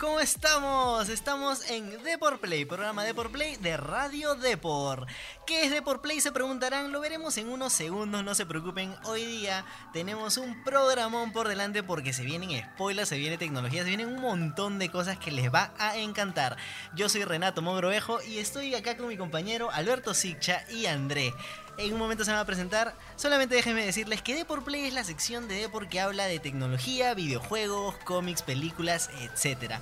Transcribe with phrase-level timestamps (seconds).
[0.00, 1.08] ¿cómo estamos?
[1.08, 5.08] Estamos en Deport Play, programa Deport Play de Radio Deport.
[5.46, 6.20] ¿Qué es Deport Play?
[6.20, 8.94] Se preguntarán, lo veremos en unos segundos, no se preocupen.
[9.04, 13.88] Hoy día tenemos un programón por delante porque se vienen spoilers, se viene tecnología, se
[13.88, 16.56] vienen un montón de cosas que les va a encantar.
[16.94, 21.32] Yo soy Renato Mogrovejo y estoy acá con mi compañero Alberto Siccha y André.
[21.78, 22.94] En un momento se van a presentar.
[23.16, 27.12] Solamente déjenme decirles que Deport Play es la sección de Deport que habla de tecnología,
[27.12, 29.74] videojuegos, cómics, películas, etc.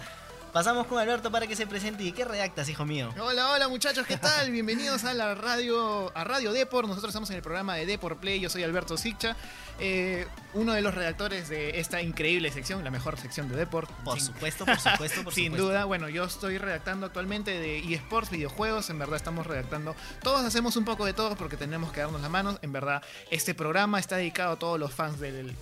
[0.55, 3.13] Pasamos con Alberto para que se presente y qué redactas, hijo mío.
[3.19, 4.53] Hola, hola muchachos, ¿qué tal?
[4.53, 6.87] Bienvenidos a la radio, a Radio Deport.
[6.87, 8.39] Nosotros estamos en el programa de Deport Play.
[8.39, 9.35] Yo soy Alberto Siccha,
[9.81, 13.91] eh, uno de los redactores de esta increíble sección, la mejor sección de Deport.
[14.05, 15.67] Por supuesto, por supuesto, por Sin supuesto.
[15.67, 19.97] duda, bueno, yo estoy redactando actualmente de eSports, videojuegos, en verdad estamos redactando.
[20.23, 22.61] Todos hacemos un poco de todo porque tenemos que darnos la mano.
[22.63, 25.53] En verdad, este programa está dedicado a todos los fans del,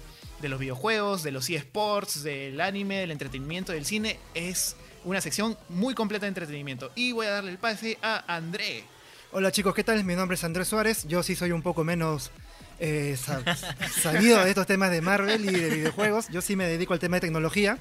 [0.42, 4.18] de los videojuegos, de los eSports, del anime, del entretenimiento, del cine.
[4.34, 6.90] Es una sección muy completa de entretenimiento.
[6.96, 8.84] Y voy a darle el pase a André.
[9.30, 10.04] Hola chicos, ¿qué tal?
[10.04, 11.06] Mi nombre es Andrés Suárez.
[11.06, 12.32] Yo sí soy un poco menos
[12.80, 13.56] eh, sab-
[14.02, 16.28] sabido de estos temas de Marvel y de videojuegos.
[16.28, 17.78] Yo sí me dedico al tema de tecnología.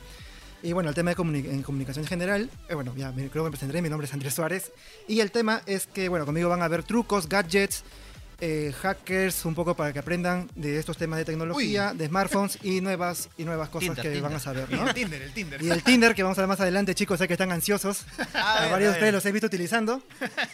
[0.64, 2.50] Y bueno, al tema de comuni- en comunicación en general.
[2.70, 3.82] Eh, bueno, ya creo que me presentaré.
[3.82, 4.72] Mi nombre es Andrés Suárez.
[5.08, 7.84] Y el tema es que, bueno, conmigo van a ver trucos, gadgets,
[8.42, 12.82] eh, hackers, un poco para que aprendan de estos temas de tecnología, de smartphones y
[12.82, 14.24] nuevas, y nuevas cosas Tinder, que Tinder.
[14.24, 14.88] van a saber, Y ¿no?
[14.88, 15.62] el Tinder, el Tinder.
[15.62, 18.06] Y el Tinder, que vamos a ver más adelante, chicos, sé que están ansiosos.
[18.34, 20.02] A A, ver, varios de ustedes los he visto utilizando.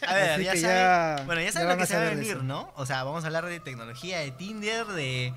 [0.05, 0.75] A ver, Así ya que saben,
[1.17, 2.38] ya- bueno, ya saben lo que se va a venir.
[2.44, 2.71] ¿no?
[2.75, 5.33] O sea, vamos a hablar de tecnología de Tinder, de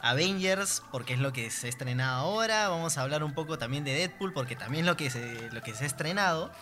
[0.00, 2.68] Avengers, porque es lo que se ha estrenado ahora.
[2.68, 5.62] Vamos a hablar un poco también de Deadpool, porque también es lo que se, lo
[5.62, 6.52] que se ha estrenado.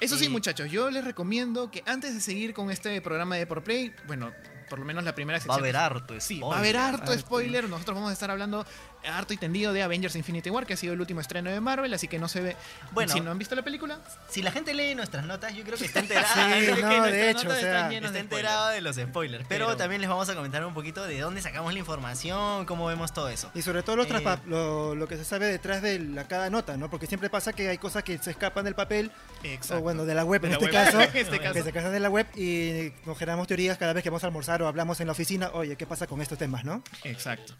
[0.00, 3.46] Eso sí, Eh, muchachos, yo les recomiendo que antes de seguir con este programa de
[3.46, 4.32] Por Play, bueno,
[4.68, 5.60] por lo menos la primera Va a sección.
[5.60, 6.50] haber harto Sí, spoiler.
[6.50, 7.18] va a haber harto harto.
[7.18, 7.68] spoiler.
[7.68, 8.66] Nosotros vamos a estar hablando
[9.06, 11.92] harto y tendido de Avengers Infinity War, que ha sido el último estreno de Marvel,
[11.92, 12.56] así que no se ve.
[12.92, 13.12] Bueno.
[13.12, 13.98] si no han visto la película,
[14.30, 16.26] Si la gente lee nuestras notas, yo creo que está enterada.
[16.34, 19.44] Sí, que no, de hecho, o sea, está enterado de los spoilers.
[19.48, 22.86] Pero, Pero- también les vamos a comentar un poquito de dónde sacamos la información, cómo
[22.86, 23.50] vemos todo eso.
[23.54, 26.76] Y sobre todo los Eh, lo, lo que se sabe detrás de la, cada nota,
[26.76, 26.88] ¿no?
[26.88, 29.10] Porque siempre pasa que hay cosas que se escapan del papel,
[29.42, 29.78] exacto.
[29.78, 31.62] o bueno, de la web De en la este web, caso, en este que caso.
[31.64, 34.53] se casan de la web y nos generamos teorías cada vez que vamos a almorzar
[34.62, 36.82] o hablamos en la oficina, oye, ¿qué pasa con estos temas, no?
[37.04, 37.54] Exacto.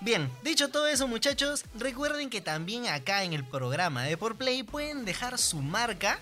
[0.00, 4.62] Bien, dicho todo eso muchachos, recuerden que también acá en el programa de Por Play
[4.62, 6.18] pueden dejar su marca.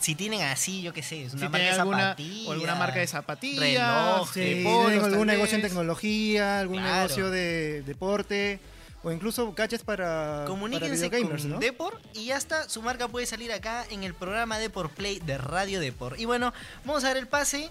[0.00, 2.48] Si tienen así, yo qué sé, es una Si marca de zapatillas.
[2.48, 6.96] o alguna marca de zapatillas, reloj, de polos, algún negocio en tecnología, algún Claro.
[7.02, 8.60] negocio de deporte,
[9.02, 11.58] o incluso gadgets para, para Comuníquense videogamers, con ¿no?
[11.58, 15.36] Depor y ya está, su marca puede salir acá en el programa Depor Play de
[15.38, 16.18] Radio Depor.
[16.20, 16.52] Y bueno,
[16.84, 17.70] vamos a ver el pase.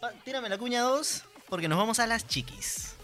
[0.00, 2.94] Pa- Tírame la cuña 2, porque nos vamos a las chiquis.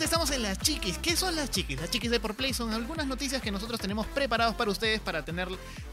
[0.00, 0.96] Estamos en las chiquis.
[0.98, 1.78] ¿Qué son las chiquis?
[1.80, 5.24] Las chiquis de Por Play son algunas noticias que nosotros tenemos preparados para ustedes para
[5.24, 5.48] tener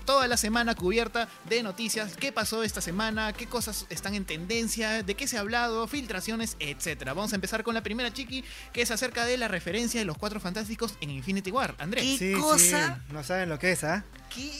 [0.05, 2.15] toda la semana cubierta de noticias.
[2.15, 3.33] ¿Qué pasó esta semana?
[3.33, 5.03] ¿Qué cosas están en tendencia?
[5.03, 5.87] ¿De qué se ha hablado?
[5.87, 7.13] Filtraciones, etcétera.
[7.13, 10.17] Vamos a empezar con la primera chiqui, que es acerca de la referencia de los
[10.17, 11.75] cuatro fantásticos en Infinity War.
[11.79, 12.03] Andrés.
[12.19, 12.95] ¿Qué Sí, cosa?
[13.07, 14.03] sí, no saben lo que es, ¿ah?
[14.33, 14.51] ¿Qué?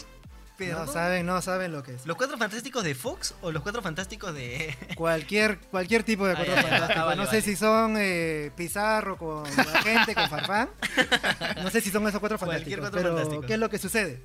[0.59, 2.05] No saben, no saben lo que es.
[2.05, 4.75] ¿Los cuatro fantásticos de Fox o los cuatro fantásticos de.?
[4.95, 6.97] Cualquier, cualquier tipo de Ah, cuatro fantásticos.
[6.97, 7.41] ah, vale, no vale.
[7.41, 10.69] sé si son eh, Pizarro con la gente, con Farfán.
[11.61, 12.79] No sé si son esos cuatro Cualquier fantásticos.
[12.79, 13.45] cuatro pero, fantásticos.
[13.45, 14.21] ¿qué es lo que sucede?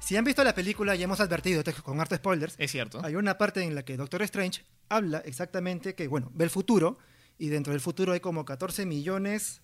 [0.00, 2.54] Si han visto la película, ya hemos advertido, con harto spoilers.
[2.56, 3.00] Es cierto.
[3.04, 6.98] Hay una parte en la que Doctor Strange habla exactamente que, bueno, ve el futuro
[7.36, 9.60] y dentro del futuro hay como 14 millones.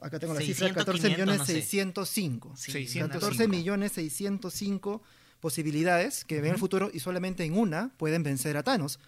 [0.00, 1.52] Acá tengo la 600, cifra: 14 500, millones no sé.
[1.54, 2.52] 605.
[2.56, 3.20] Sí, 600.
[3.20, 5.02] 14 millones 605
[5.40, 8.98] posibilidades que ven el futuro y solamente en una pueden vencer a Thanos.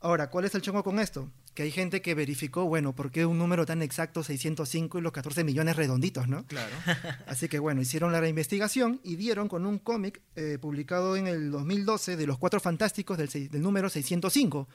[0.00, 1.30] Ahora, ¿cuál es el chongo con esto?
[1.54, 5.12] Que hay gente que verificó, bueno, ¿por qué un número tan exacto, 605 y los
[5.12, 6.44] 14 millones redonditos, no?
[6.46, 6.74] Claro.
[7.26, 11.50] Así que bueno, hicieron la reinvestigación y dieron con un cómic eh, publicado en el
[11.50, 14.68] 2012 de los Cuatro Fantásticos del, del número 605.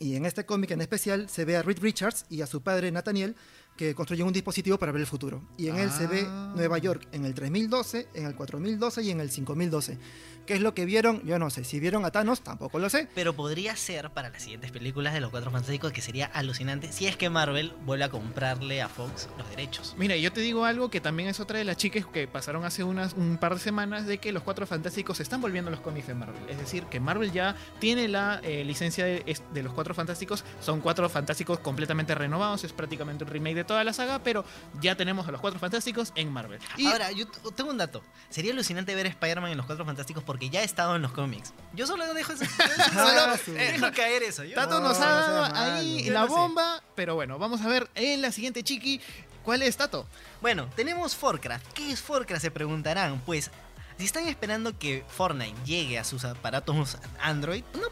[0.00, 2.90] Y en este cómic en especial se ve a Reed Richards y a su padre
[2.90, 3.36] Nathaniel
[3.80, 5.40] que construyen un dispositivo para ver el futuro.
[5.56, 6.52] Y en él se ve Ah.
[6.54, 9.98] Nueva York en el 3012, en el 4012 y en el 5012.
[10.46, 11.22] ¿Qué es lo que vieron?
[11.24, 11.64] Yo no sé.
[11.64, 13.08] Si vieron a Thanos, tampoco lo sé.
[13.14, 17.06] Pero podría ser para las siguientes películas de los cuatro fantásticos que sería alucinante si
[17.06, 19.94] es que Marvel vuelve a comprarle a Fox los derechos.
[19.96, 22.84] Mira, yo te digo algo que también es otra de las chicas que pasaron hace
[22.84, 25.80] unas, un par de semanas de que los Cuatro Fantásticos se están volviendo a los
[25.80, 26.42] cómics de Marvel.
[26.50, 30.44] Es decir, que Marvel ya tiene la eh, licencia de, de los Cuatro Fantásticos.
[30.60, 32.64] Son Cuatro Fantásticos completamente renovados.
[32.64, 34.44] Es prácticamente un remake de toda la saga, pero
[34.80, 36.58] ya tenemos a los Cuatro Fantásticos en Marvel.
[36.76, 38.02] Y Ahora, yo tengo un dato.
[38.28, 41.12] Sería alucinante ver a Spider-Man en los Cuatro Fantásticos porque ya ha estado en los
[41.12, 41.52] cómics.
[41.72, 42.44] Yo solo dejo eso.
[42.80, 44.42] Ah, solo su- dejo caer eso.
[44.42, 45.54] Yo- Tato No, nos no ha dado malo.
[45.76, 46.32] ahí Yo la no sé.
[46.32, 49.00] bomba, pero bueno, vamos a ver en la siguiente chiqui.
[49.44, 50.06] ¿Cuál es Tato?
[50.40, 51.64] Bueno, tenemos Forcraft.
[51.72, 52.42] ¿Qué es Forcraft?
[52.42, 53.20] Se preguntarán.
[53.24, 53.52] Pues,
[53.98, 57.86] si están esperando que Fortnite llegue a sus aparatos Android, no,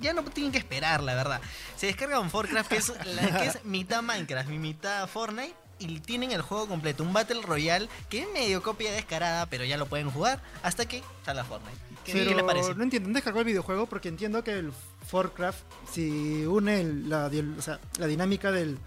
[0.00, 1.40] ya no tienen que esperar, la verdad.
[1.76, 5.54] Se descargan Forcraft, que es, la- que es mitad Minecraft y mitad Fortnite.
[5.78, 9.76] Y tienen el juego completo, un Battle Royale que es medio copia descarada, pero ya
[9.76, 11.76] lo pueden jugar hasta que salga Fortnite.
[12.02, 12.74] ¿Qué, qué Pero les parece?
[12.74, 13.84] no entiendo, ¿han descargado el videojuego?
[13.86, 14.72] Porque entiendo que el
[15.06, 15.58] Forcraft,
[15.92, 18.78] si une el- la, di- o sea, la dinámica del,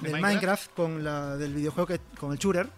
[0.00, 0.22] ¿De del Minecraft?
[0.34, 0.74] Minecraft?
[0.74, 2.68] con la del videojuego que, con el shooter.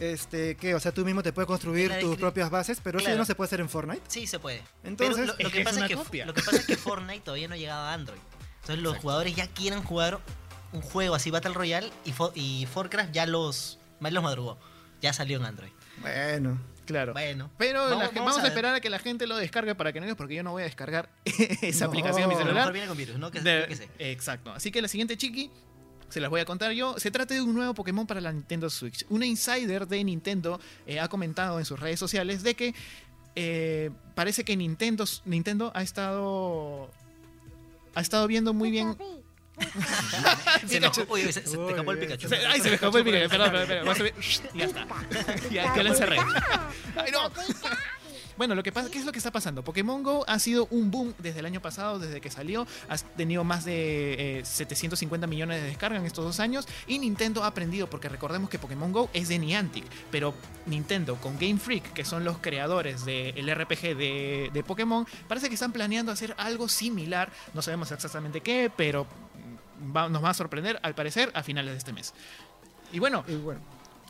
[0.00, 3.16] Este, que, o sea, tú mismo te puedes construir tus propias bases, pero eso ya
[3.16, 4.02] no se puede hacer en Fortnite.
[4.08, 4.62] Sí, se puede.
[4.82, 7.20] Entonces, Pero lo, que que es pasa es que, lo que pasa es que Fortnite
[7.20, 8.18] todavía no ha llegado a Android.
[8.62, 9.02] Entonces los Exacto.
[9.02, 10.20] jugadores ya quieren jugar
[10.72, 14.58] un juego así Battle Royale y, Fo- y Forcraft ya los, más los madrugó.
[15.00, 15.70] Ya salió en Android.
[16.00, 17.14] Bueno, Claro.
[17.14, 17.50] Bueno.
[17.56, 19.92] Pero Vamos- la gen- vamos vamos, a esperar a que la gente lo descargue para
[19.94, 21.90] que no digas, porque yo no voy a descargar esa No.
[21.90, 22.54] aplicación en mi A A lo celular.
[22.64, 23.30] mejor viene con virus, ¿no?
[23.30, 23.88] Que, De- qué sé.
[23.98, 24.52] Exacto.
[24.52, 25.50] Así que la siguiente chiqui
[26.14, 26.94] se las voy a contar yo.
[26.96, 29.04] Se trata de un nuevo Pokémon para la Nintendo Switch.
[29.08, 32.72] Una insider de Nintendo eh, ha comentado en sus redes sociales de que
[33.34, 36.88] eh, parece que Nintendo, Nintendo ha estado
[37.96, 38.96] ha estado viendo muy bien.
[40.68, 42.28] Se enojó- Uy, se, se te escapó el Pikachu.
[42.28, 43.28] Se- ay, se me escapó el Pikachu.
[43.28, 44.12] Perdón, perdón, perdón.
[44.54, 44.86] Ya está.
[45.50, 46.16] Ya, ya lo encerré.
[46.96, 47.30] Ay, no.
[48.36, 49.62] Bueno, lo que pasa, ¿qué es lo que está pasando?
[49.62, 52.66] Pokémon Go ha sido un boom desde el año pasado, desde que salió.
[52.88, 56.66] Ha tenido más de eh, 750 millones de descargas en estos dos años.
[56.88, 59.84] Y Nintendo ha aprendido, porque recordemos que Pokémon Go es de Niantic.
[60.10, 60.34] Pero
[60.66, 65.54] Nintendo con Game Freak, que son los creadores del RPG de, de Pokémon, parece que
[65.54, 67.30] están planeando hacer algo similar.
[67.54, 69.06] No sabemos exactamente qué, pero
[69.94, 72.12] va- nos va a sorprender, al parecer, a finales de este mes.
[72.92, 73.60] Y bueno, y bueno.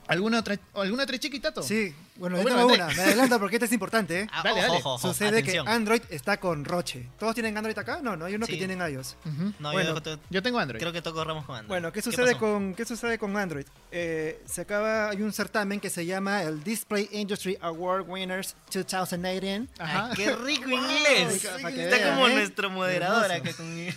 [0.09, 1.63] ¿Alguna otra, ¿alguna otra chiquitato?
[1.63, 2.87] Sí, bueno, yo bueno, tengo una.
[2.95, 4.27] Me adelanto porque esta es importante, ¿eh?
[4.33, 4.79] Ah, Dale, ojo, dale.
[4.81, 5.67] ojo, ojo, Sucede atención.
[5.67, 7.09] que Android está con Roche.
[7.19, 8.01] ¿Todos tienen Android acá?
[8.03, 8.53] No, no, hay uno Sí.
[8.53, 9.17] que tienen iOS.
[9.25, 9.53] Ujú.
[9.59, 10.81] No, Bueno, yo to- Yo tengo Android.
[10.81, 11.69] creo que toco Ramos con Android.
[11.69, 13.67] Bueno, ¿qué sucede, con, ¿qué sucede con Android?
[13.91, 19.69] Eh, se acaba, hay un certamen que se llama el Display Industry Award Winners 2018.
[19.79, 20.09] Ajá.
[20.11, 21.47] Ay, qué rico inglés.
[21.63, 22.35] Para que Está vean, como ¿eh?
[22.35, 23.89] nuestro moderador acá con...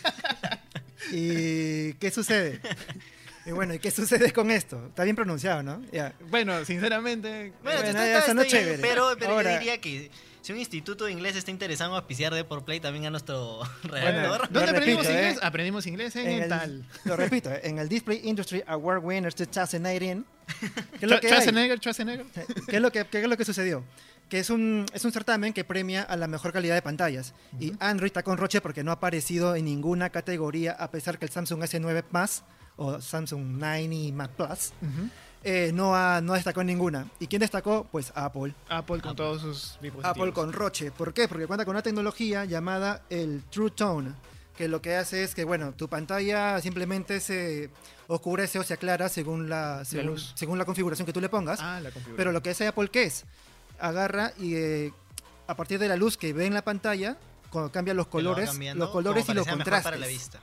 [1.12, 2.60] ¿Y qué sucede?
[3.48, 4.88] y bueno, ¿y qué sucede con esto?
[4.88, 5.82] Está bien pronunciado, ¿no?
[5.92, 6.14] Ya.
[6.30, 7.54] Bueno, sinceramente.
[7.64, 8.78] Bueno, Bueno, está, está- está bien, chévere.
[8.82, 10.12] pero, pero Ahora- yo diría que
[10.42, 13.60] si un instituto de inglés está interesado en auspiciar de por play también a nuestro
[13.84, 14.50] Bueno, redactor.
[14.52, 15.38] ¿Dónde aprendimos repito, inglés?
[15.38, 15.40] ¿eh?
[15.44, 16.86] Aprendimos inglés en, En el tal.
[17.06, 17.62] Lo repito, ¿eh?
[17.64, 20.24] en el Display Industry Award Winners 2018.
[21.00, 21.34] ¿Qué es lo que hay?
[21.34, 22.26] Schwarzenegger, Schwarzenegger.
[22.68, 23.84] ¿Qué es lo que, qué es lo que sucedió?
[24.30, 27.34] Que es un, es un certamen que premia a la mejor calidad de pantallas.
[27.60, 31.26] Y Android está con Roche porque no ha aparecido en ninguna categoría, a pesar que
[31.26, 32.44] el Samsung S9 Plus
[32.78, 34.72] o Samsung 9 y Mac Plus
[35.44, 37.08] eh, no, ha, no destacó en ninguna.
[37.20, 37.88] ¿Y quién destacó?
[37.92, 38.54] Pues Apple.
[38.70, 40.06] Apple con todos sus dispositivos.
[40.06, 40.92] Apple con Roche.
[40.92, 41.28] ¿Por qué?
[41.28, 44.12] Porque cuenta con una tecnología llamada el True Tone,
[44.58, 47.70] que lo que hace es que, bueno, tu pantalla simplemente se
[48.08, 50.34] oscurece o se aclara según la, según, luz.
[50.36, 51.60] según la configuración que tú le pongas.
[51.62, 52.18] Ah, la configuración.
[52.18, 53.24] Pero lo que hace Apple, ¿qué es?
[53.80, 54.94] Agarra y eh,
[55.48, 57.16] a partir de la luz que ve en la pantalla,
[57.52, 60.10] cuando cambia los colores, los colores y los mejor para la contrastes.
[60.10, 60.40] vista.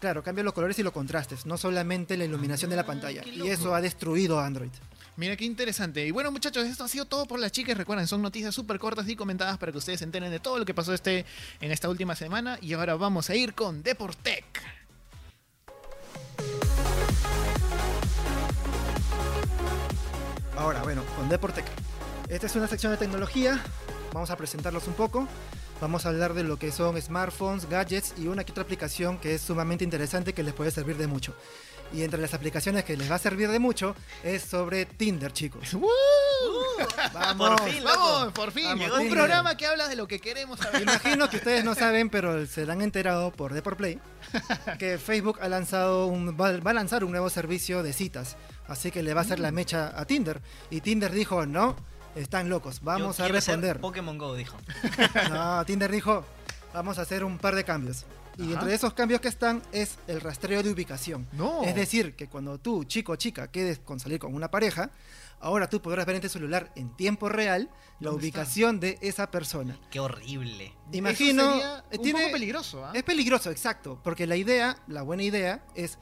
[0.00, 3.22] Claro, cambia los colores y los contrastes, no solamente la iluminación de la pantalla.
[3.26, 4.70] Y eso ha destruido a Android.
[5.16, 6.06] Mira qué interesante.
[6.06, 7.76] Y bueno, muchachos, esto ha sido todo por las chicas.
[7.76, 10.64] Recuerden, son noticias súper cortas y comentadas para que ustedes se enteren de todo lo
[10.64, 11.26] que pasó este,
[11.60, 12.58] en esta última semana.
[12.62, 14.62] Y ahora vamos a ir con Deportec.
[20.56, 21.66] Ahora, bueno, con Deportec.
[22.30, 23.62] Esta es una sección de tecnología.
[24.14, 25.28] Vamos a presentarlos un poco.
[25.80, 29.34] Vamos a hablar de lo que son smartphones, gadgets y una que otra aplicación que
[29.34, 31.34] es sumamente interesante que les puede servir de mucho.
[31.92, 35.74] Y entre las aplicaciones que les va a servir de mucho es sobre Tinder, chicos.
[35.74, 35.88] ¡Woo!
[37.12, 37.60] Vamos.
[37.60, 37.82] Por fin.
[37.82, 38.64] Vamos, por fin.
[38.64, 39.18] Vamos, Llegó un Tinder.
[39.18, 40.82] programa que habla de lo que queremos saber.
[40.82, 43.98] Imagino que ustedes no saben, pero se han enterado por Deport Play
[44.78, 48.36] que Facebook ha lanzado un, va, va a lanzar un nuevo servicio de citas.
[48.68, 50.40] Así que le va a hacer la mecha a Tinder.
[50.70, 51.74] Y Tinder dijo, no,
[52.16, 53.80] están locos, vamos Yo a ser responder.
[53.80, 54.56] Pokémon Go, dijo.
[55.30, 56.24] No, Tinder dijo,
[56.74, 58.04] vamos a hacer un par de cambios.
[58.38, 58.60] Y Ajá.
[58.60, 61.26] entre esos cambios que están es el rastreo de ubicación.
[61.32, 61.62] No.
[61.62, 64.90] Es decir, que cuando tú, chico o chica, quedes con salir con una pareja,
[65.40, 69.30] ahora tú podrás ver en tu celular en tiempo real la ¿Dónde ubicación de esa
[69.30, 69.78] persona.
[69.90, 70.72] Qué horrible.
[70.92, 72.92] Imagino, Eso sería eh, un tiene- poco peligroso, ¿ah?
[72.94, 75.98] Es peligroso, exacto, porque la idea, la buena idea es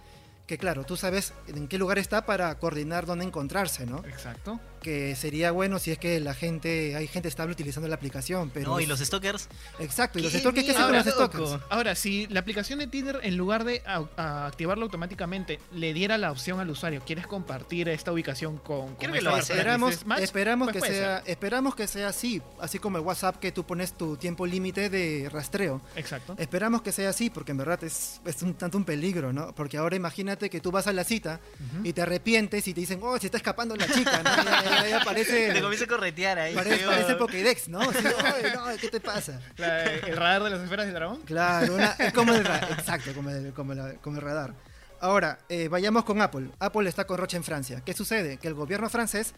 [0.46, 3.98] que claro, tú sabes en qué lugar está para coordinar dónde encontrarse, ¿no?
[4.06, 4.60] Exacto.
[4.78, 8.70] Que sería bueno si es que la gente, hay gente estable utilizando la aplicación, pero...
[8.72, 9.48] No, y los stalkers.
[9.78, 11.26] Exacto, y los ¡Qué stalkers, ¿qué con los loco!
[11.28, 11.62] stalkers?
[11.70, 16.18] Ahora, si la aplicación de Tinder, en lugar de a- a activarlo automáticamente, le diera
[16.18, 20.06] la opción al usuario, ¿quieres compartir esta ubicación con, con Creo que esta lo Esperamos,
[20.06, 20.20] match?
[20.22, 23.92] esperamos, Pues que sea, esperamos que sea así, así como el WhatsApp que tú pones
[23.94, 25.80] tu tiempo límite de rastreo.
[25.96, 26.34] Exacto.
[26.38, 29.54] Esperamos que sea así, porque en verdad es, es un tanto un peligro, ¿no?
[29.54, 31.40] Porque ahora imagínate que tú vas a la cita
[31.84, 34.30] y te arrepientes y te dicen, oh, se está escapando la chica, ¿no?
[34.88, 36.54] Ya parece, Te comienza a corretear ahí.
[36.54, 37.80] parece, parece Pokédex, ¿no?
[37.80, 39.40] Así, "Ay, no, ¿qué te pasa?
[39.56, 41.22] La- el radar de las esferas del dragón.
[41.22, 44.54] Claro, una- es como el, ra- exacto, como el, como la- como el radar.
[45.00, 46.50] Ahora, eh, vayamos con Apple.
[46.58, 47.82] Apple está con Roche en Francia.
[47.84, 48.36] ¿Qué sucede?
[48.38, 49.32] Que el gobierno francés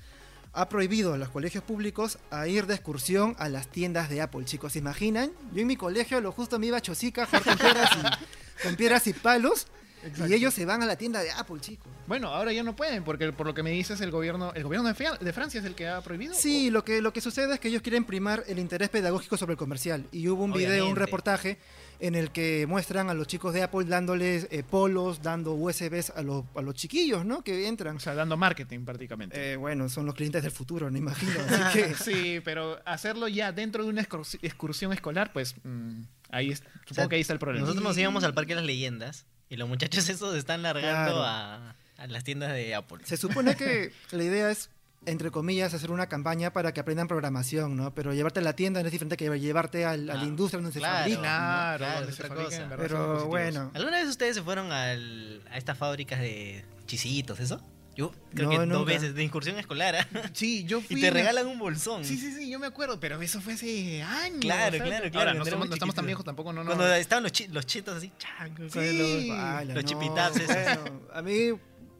[0.52, 4.44] ha prohibido a los colegios públicos a ir de excursión a las tiendas de Apple.
[4.46, 5.30] Chicos, ¿se imaginan?
[5.52, 9.06] Yo en mi colegio lo justo me iba a Chosica con piedras y, con piedras
[9.06, 9.66] y palos.
[10.04, 10.26] Exacto.
[10.28, 11.86] Y ellos se van a la tienda de Apple, chicos.
[12.06, 14.88] Bueno, ahora ya no pueden, porque por lo que me dices, el gobierno, el gobierno
[14.88, 16.34] de, Francia es el que ha prohibido.
[16.34, 19.52] Sí, lo que, lo que sucede es que ellos quieren primar el interés pedagógico sobre
[19.52, 20.06] el comercial.
[20.12, 21.58] Y hubo un video, un reportaje
[22.00, 26.22] en el que muestran a los chicos de Apple dándoles eh, polos, dando USBs a,
[26.22, 27.42] los- a los chiquillos, ¿no?
[27.44, 27.96] Que entran.
[27.96, 29.52] O sea, dando marketing prácticamente.
[29.52, 31.32] Eh, bueno, son los clientes del futuro, no imagino.
[31.50, 36.50] Así que, sí, pero hacerlo ya dentro de una excursi- excursión escolar, pues mm, ahí
[36.52, 37.66] es, supongo O sea, que ahí está el problema.
[37.66, 41.22] Nosotros nos íbamos al Parque de las Leyendas y los muchachos esos están largando Claro.
[41.24, 42.98] a, a las tiendas de Apple.
[43.04, 44.70] se supone que la idea es,
[45.06, 47.94] entre comillas, hacer una campaña para que aprendan programación, ¿no?
[47.94, 50.72] Pero llevarte a la tienda no es diferente que llevarte al- a la industria donde
[50.72, 51.20] se fabrica.
[51.20, 52.62] Claro, Claro, donde es se fabrican, cosa.
[52.62, 56.64] en verdad, son Pero bueno, ¿Alguna vez ustedes se fueron al- a estas fábricas de
[56.86, 57.60] chisitos, eso?
[57.96, 58.92] Yo creo No, que dos nunca.
[58.92, 59.96] veces de incursión escolar.
[59.96, 60.06] ¿ah?
[60.32, 60.96] Sí, yo fui.
[60.98, 62.04] Y te una- regalan un bolsón.
[62.04, 64.40] Sí, sí, sí, yo me acuerdo, pero eso fue hace años.
[64.40, 64.82] Claro, ¿sabes?
[64.82, 66.66] claro, claro, Ahora, cuando no, somos, no estamos tan viejos tampoco, no, no.
[66.74, 69.28] Cuando estaban los, chi- los chitos así, chan, con Sí.
[69.28, 71.50] los- Ala, los no, chipitazos bueno, a mí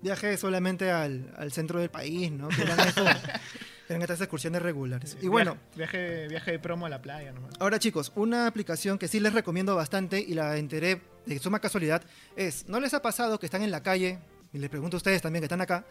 [0.00, 2.49] viajé solamente al, al centro del país, ¿no?
[2.49, 3.09] Que eran, esos-
[3.88, 5.16] eran estas excursiones regulares.
[5.20, 7.52] Y bueno, Viaje, viaje de promo a la playa nomás.
[7.59, 12.02] ahora chicos, una aplicación que sí les recomiendo bastante y la enteré de suma casualidad
[12.37, 14.20] es, ¿no les ha pasado que están en la calle,
[14.52, 15.85] y les pregunto a ustedes también que están acá,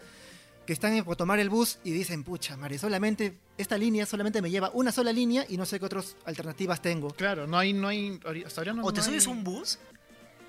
[0.66, 4.40] que están en- por tomar el bus y dicen, pucha, Mare, solamente esta línea solamente
[4.42, 7.08] me lleva una sola línea y no sé qué otras alternativas tengo?
[7.10, 9.78] Claro, no hay, no hay, hasta ahora no O te no subes hay- un bus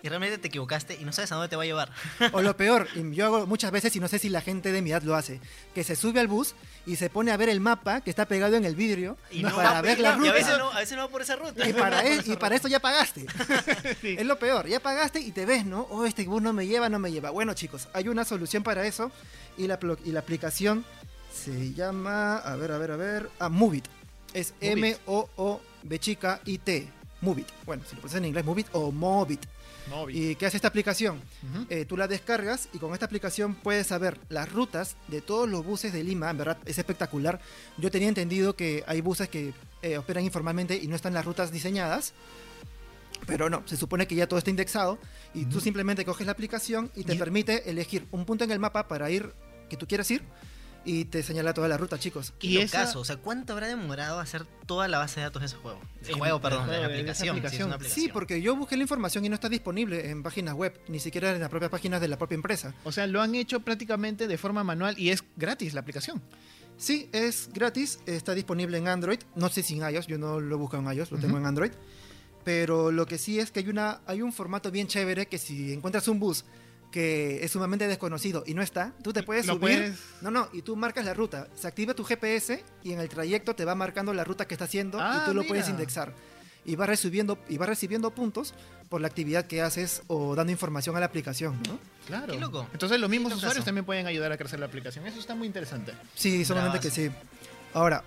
[0.03, 1.91] y realmente te equivocaste y no sabes a dónde te va a llevar.
[2.31, 4.91] O lo peor, yo hago muchas veces y no sé si la gente de mi
[4.91, 5.39] edad lo hace,
[5.75, 6.55] que se sube al bus
[6.85, 9.55] y se pone a ver el mapa que está pegado en el vidrio Y no
[9.55, 10.57] para va- ver la y a veces ruta.
[10.57, 11.67] no, a veces no va por esa ruta.
[11.67, 13.25] Y para, e- y para eso ya pagaste.
[14.01, 14.15] Sí.
[14.17, 15.87] Es lo peor, ya pagaste y te ves, ¿no?
[15.91, 17.29] Oh, este bus no me lleva, no me lleva.
[17.29, 19.11] Bueno, chicos, hay una solución para eso
[19.57, 20.83] y la, y la aplicación
[21.31, 23.85] se llama, a ver, a ver, a ver, ah, Movit.
[24.33, 24.53] Es.
[24.61, 26.87] M-O-O-B chica I-T.
[27.21, 27.47] Movit.
[27.65, 29.45] Bueno, si lo pones en inglés, Movit o Movit.
[30.09, 31.21] ¿Y qué hace esta aplicación?
[31.69, 35.65] Eh, tú la descargas y con esta aplicación puedes saber las rutas de todos los
[35.65, 36.29] buses de Lima.
[36.29, 37.39] En verdad es espectacular.
[37.77, 41.51] Yo tenía entendido que hay buses que eh, operan informalmente y no están las rutas
[41.51, 42.13] diseñadas.
[43.27, 44.97] Pero no, se supone que ya todo está indexado
[45.33, 48.59] y tú simplemente coges la aplicación y te Y- permite elegir un punto en el
[48.59, 49.31] mapa para ir
[49.69, 50.23] que tú quieras ir
[50.85, 52.33] y te señala toda la ruta, chicos.
[52.39, 52.99] Qué Y esa- locazo.
[53.01, 55.79] O sea, ¿cuánto habrá demorado hacer toda la base de datos de ese juego?
[56.05, 57.15] De juego, perdón, de la aplicación.
[57.15, 57.69] sí, es aplicación.
[57.69, 58.09] Sí, aplicación.
[58.13, 61.39] porque yo busqué la información y no está disponible en páginas web, ni siquiera en
[61.39, 62.73] las propias páginas de la propia empresa.
[62.83, 66.21] O sea, lo han hecho prácticamente de forma manual y es gratis la aplicación.
[66.77, 69.19] Sí, es gratis, está disponible en Android.
[69.35, 71.41] No sé si en iOS, yo no lo he buscado en iOS, lo tengo Ujú.
[71.41, 71.71] en Android.
[72.43, 75.73] Pero lo que sí es que hay, una, hay un formato bien chévere que si
[75.73, 76.43] encuentras un bus
[76.91, 79.77] que es sumamente desconocido y no está, tú te puedes Lo subir.
[79.77, 81.47] puedes- No, no, y tú marcas la ruta.
[81.55, 84.65] Se activa tu GPS y en el trayecto te va marcando la ruta que está
[84.65, 85.47] haciendo Ah, y tú lo mira.
[85.49, 86.13] puedes indexar.
[86.65, 88.53] Y vas recibiendo, y vas recibiendo puntos
[88.89, 91.79] por la actividad que haces o dando información a la aplicación, ¿no?
[92.05, 92.33] Claro.
[92.33, 92.67] Qué loco.
[92.73, 95.07] Entonces los mismos usuarios también pueden ayudar a crecer la aplicación.
[95.07, 95.93] Eso está muy interesante.
[96.13, 97.09] Sí, solamente que sí.
[97.73, 98.03] Ahora,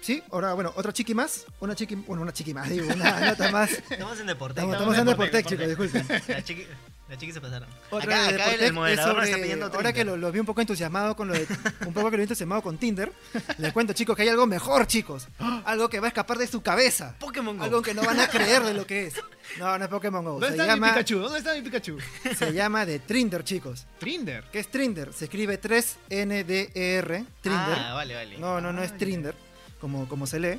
[0.00, 1.44] sí, ahora, bueno, otra chiqui más.
[1.60, 3.70] Una chiqui, bueno, una chiqui más, digo, una nota más.
[3.90, 4.58] Estamos en deporte.
[4.60, 6.06] Estamos, estamos en Deportec, chicos, disculpen.
[6.28, 6.66] La chiqui,
[7.08, 7.68] la chiqui se pasaron.
[7.90, 10.18] Otra acá de acá el, moderador es nos está sobre- pidiendo Ahora que Twitter.
[10.18, 11.46] lo, vi un poco entusiasmado con lo de.
[11.86, 13.12] Un poco que lo vi entusiasmado con Tinder.
[13.58, 15.28] Les cuento, chicos, que hay algo mejor, chicos.
[15.64, 17.14] Algo que va a escapar de su cabeza.
[17.20, 17.64] Pokémon Go.
[17.64, 19.14] Algo que no van a creer de lo que es.
[19.58, 20.30] No, no es Pokémon Go.
[20.32, 21.18] ¿Dónde Se está llama, mi Pikachu?
[21.20, 21.98] ¿Dónde está mi Pikachu?
[22.36, 23.86] se llama de Trinder, chicos.
[24.00, 24.44] Trinder.
[24.50, 25.12] ¿Qué es Trinder?
[25.12, 27.24] Se escribe 3NDR.
[27.40, 27.78] Trinder.
[27.78, 28.38] Ah, vale, vale.
[28.38, 28.98] No, no, no Ah, es ya.
[28.98, 29.34] Trinder,
[29.80, 30.58] como, como se lee.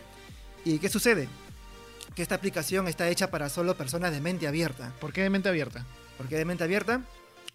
[0.66, 1.28] ¿Y qué sucede?
[2.16, 4.92] Que esta aplicación está hecha para solo personas de mente abierta.
[5.00, 5.86] ¿Por qué de mente abierta?
[6.18, 7.02] ¿Por qué de mente abierta?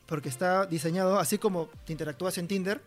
[0.06, 2.80] Porque está diseñado, así como te interactúas en Tinder,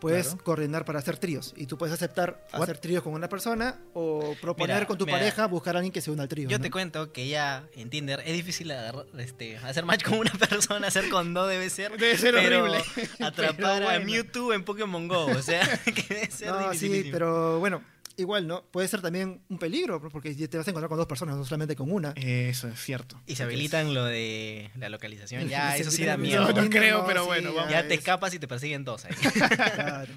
[0.00, 0.44] puedes Claro.
[0.44, 1.54] coordinar para hacer tríos.
[1.56, 2.62] Y tú puedes aceptar What?
[2.64, 5.18] hacer tríos con una persona o proponer Mira, con tu mira.
[5.18, 6.48] pareja buscar a alguien que se una al trío.
[6.48, 6.62] Yo ¿no?
[6.62, 10.88] te cuento que ya en Tinder es difícil agarrar, este, hacer match con una persona,
[10.88, 11.92] hacer con dos debe ser.
[11.96, 12.82] Debe ser pero horrible.
[13.20, 14.04] Atrapar Pero a bueno.
[14.06, 17.12] Mewtwo en Pokémon Go, o sea, que debe ser No, sí, dificilísimo.
[17.12, 17.82] pero bueno,
[18.16, 18.62] igual, ¿no?
[18.64, 21.76] Puede ser también un peligro, porque te vas a encontrar con dos personas, no solamente
[21.76, 22.10] con una.
[22.16, 23.20] Eso es cierto.
[23.26, 25.48] Y se habilitan lo de la localización.
[25.48, 26.52] Ya, eso sí da miedo.
[26.52, 27.72] No, creo, pero bueno, ya vamos.
[27.72, 29.14] Ya te es- escapas y te persiguen dos ahí.
[29.14, 30.12] Claro.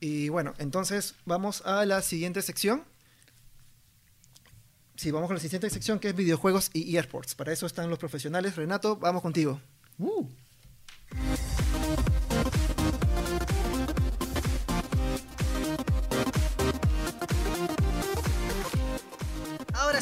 [0.00, 2.84] Y bueno, entonces vamos a la siguiente sección.
[4.96, 7.34] Sí, vamos con la siguiente sección que es videojuegos y eSports.
[7.34, 8.54] Para eso están los profesionales.
[8.56, 9.60] Renato, vamos contigo.
[9.98, 10.28] Uh,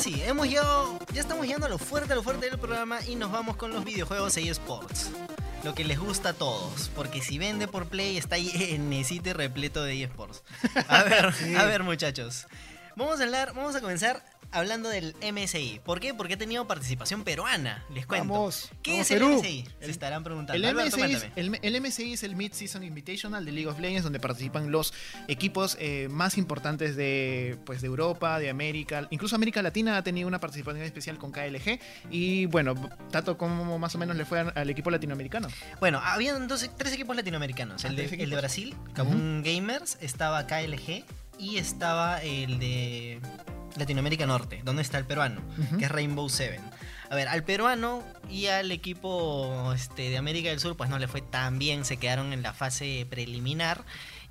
[0.03, 3.15] sí, hemos llegado, ya estamos llegando a lo fuerte, a lo fuerte del programa y
[3.15, 5.11] nos vamos con los videojuegos y eSports.
[5.65, 9.83] Lo que les gusta a todos, porque si vende por Play está llenecito y repleto
[9.85, 10.43] de eSports.
[10.89, 11.55] A ver, Sí.
[11.55, 12.47] a ver muchachos.
[12.97, 15.81] Vamos a hablar, vamos a comenzar hablando del MSI.
[15.85, 16.15] ¿Por qué?
[16.15, 18.33] Porque ha tenido participación peruana, les cuento.
[18.33, 19.23] Vamos, ¿Qué vamos, es el.
[19.23, 19.69] MSI?
[19.81, 20.55] Se estarán preguntando.
[20.55, 24.05] el, Alberto, MSI es, el, el MSI es el Mid-Season Invitational de League of Legends,
[24.05, 24.93] donde participan los
[25.29, 29.07] equipos eh, más importantes de, pues, de Europa, de América.
[29.11, 31.81] Incluso América Latina ha tenido una participación especial con KLG.
[32.11, 32.75] Y bueno,
[33.11, 35.49] Tato, ¿cómo más o menos le fue al, equipo latinoamericano?
[35.81, 37.85] Bueno, había entonces tres equipos latinoamericanos.
[37.85, 38.33] Ah, El de, el.
[38.33, 41.05] Brasil, Kabum Gamers, estaba KLG
[41.39, 43.21] y estaba el de
[43.76, 45.41] Latinoamérica Norte, donde está el peruano,
[45.79, 46.61] que es Rainbow Seven.
[47.11, 51.09] A ver, al peruano y al equipo este, de América del Sur, pues no le
[51.09, 53.85] fue tan bien, se quedaron en la fase preliminar.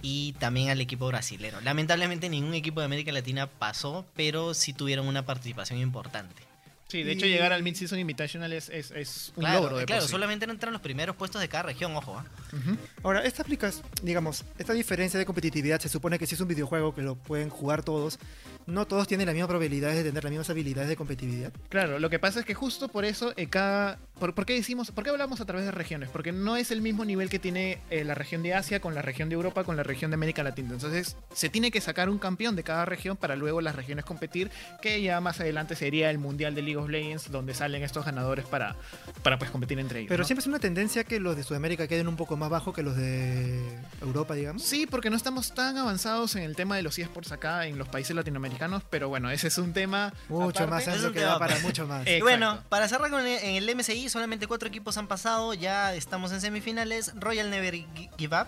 [0.03, 1.62] Y también al equipo brasilero.
[1.62, 6.50] Lamentablemente ningún equipo de América Latina pasó, pero sí tuvieron una participación importante.
[6.91, 9.77] Sí, de hecho, llegar al Mid-Season Invitational es, es, es un Claro, logro.
[9.77, 12.21] De claro solamente entran los primeros puestos de cada región, ojo.
[12.51, 12.77] Ujú.
[13.01, 16.93] Ahora, esta aplicas, digamos, esta diferencia de competitividad se supone que si es un videojuego
[16.93, 18.19] que lo pueden jugar todos,
[18.65, 21.53] no todos tienen la misma probabilidad de tener las mismas habilidades de competitividad.
[21.69, 23.98] Claro, lo que pasa es que justo por eso eh, cada...
[24.22, 26.08] Por, por qué decimos, ¿Por qué hablamos a través de regiones?
[26.10, 29.01] Porque no es el mismo nivel que tiene eh, la región de Asia con la
[29.01, 30.74] región de Europa con la región de América Latina.
[30.74, 34.51] Entonces se tiene que sacar un campeón de cada región para luego las regiones competir,
[34.80, 38.46] que ya más adelante sería el Mundial de League of Legends, donde salen estos ganadores
[38.46, 38.75] para,
[39.24, 40.10] para pues competir entre ellos.
[40.10, 40.28] Pero ¿no?
[40.28, 42.96] siempre es una tendencia que los de Sudamérica queden un poco más bajo que los
[42.96, 43.60] de
[44.01, 44.62] Europa, digamos.
[44.62, 47.88] Sí, porque no estamos tan avanzados en el tema de los eSports acá en los
[47.88, 50.68] países latinoamericanos, pero bueno, ese es un tema Mucho aparte.
[50.70, 52.05] más es amplio un que da para mucho más.
[52.12, 55.53] Y bueno, para cerrar con el, en el MSI, solamente cuatro equipos han pasado.
[55.53, 57.11] Ya estamos en semifinales.
[57.15, 58.47] Royal Never Gi- Give Up,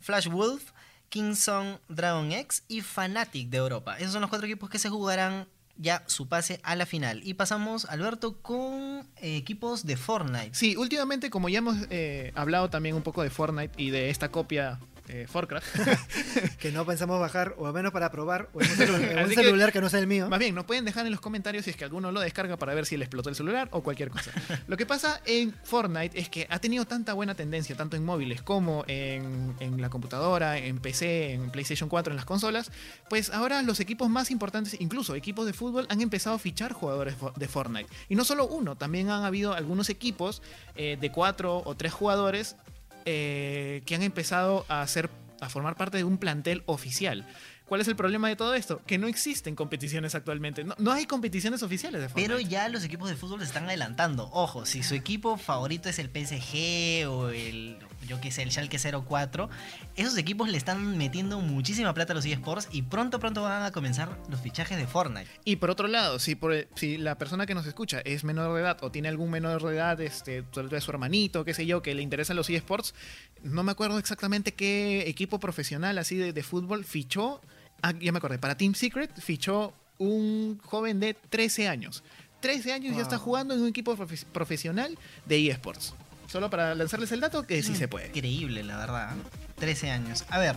[0.00, 0.72] Flash Wolf,
[1.08, 3.96] Kingston Dragon X y Fnatic de Europa.
[3.98, 5.46] Esos son los cuatro equipos que se jugarán
[5.80, 7.20] ya su pase a la final.
[7.24, 10.50] Y pasamos, Alberto, con eh, equipos de Fortnite.
[10.52, 14.28] Sí, últimamente, como ya hemos eh, hablado también un poco de Fortnite y de esta
[14.30, 15.66] copia eh, Forcraft,
[16.58, 19.24] Que no pensamos bajar, o al menos para probar, o en un, celu- en un
[19.24, 20.28] Así que- celular que no sea el mío.
[20.28, 22.74] más bien, nos pueden dejar en los comentarios si es que alguno lo descarga para
[22.74, 24.30] ver si le explotó el celular o cualquier cosa.
[24.68, 28.42] Lo que pasa en Fortnite es que ha tenido tanta buena tendencia, tanto en móviles
[28.42, 32.70] como en, en la computadora, en PC, en PlayStation 4, en las consolas,
[33.08, 37.14] pues ahora los equipos más importantes, incluso equipos de fútbol, han empezado a fichar jugadores
[37.36, 37.88] de Fortnite.
[38.08, 40.42] Y no solo uno, también han habido algunos equipos
[40.76, 42.56] eh, de cuatro o tres jugadores
[43.04, 47.24] eh, que han empezado a hacer a formar parte de un plantel oficial.
[47.68, 48.80] ¿Cuál es el problema de todo esto?
[48.86, 50.64] Que no existen competiciones actualmente.
[50.64, 52.28] No, no hay competiciones oficiales de Fortnite.
[52.28, 54.30] Pero ya los equipos de fútbol se están adelantando.
[54.32, 57.76] Ojo, si su equipo favorito es el PSG o el,
[58.06, 59.50] yo qué sé, el Schalke 04,
[59.96, 63.70] esos equipos le están metiendo muchísima plata a los eSports y pronto, pronto van a
[63.70, 65.28] comenzar los fichajes de Fortnite.
[65.44, 68.62] Y por otro lado, si, por, si la persona que nos escucha es menor de
[68.62, 71.94] edad o tiene algún menor de edad, este, de su hermanito, qué sé yo, que
[71.94, 72.94] le interesan los eSports,
[73.42, 77.42] no me acuerdo exactamente qué equipo profesional así de, de fútbol fichó.
[77.82, 82.02] Ah, ya me acordé, para Team Secret fichó un joven de 13 años.
[82.40, 83.24] 13 años ya está Wow.
[83.24, 85.94] jugando en un equipo profe- profesional de eSports.
[86.28, 88.08] Solo para lanzarles el dato que sí se puede.
[88.08, 89.16] Increíble, la verdad.
[89.56, 90.24] 13 años.
[90.28, 90.54] A ver,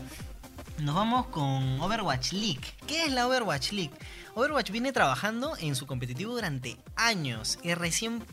[0.79, 2.61] nos vamos con Overwatch League.
[2.87, 3.91] ¿Qué es la Overwatch League?
[4.35, 8.23] Overwatch viene trabajando en su competitivo durante años y recién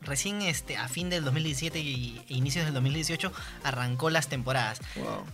[0.00, 3.32] recién este a fin del 2017 y e inicios del 2018
[3.64, 4.80] arrancó las temporadas.
[4.96, 5.24] Wow.